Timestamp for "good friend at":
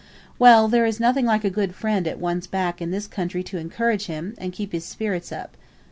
1.51-2.17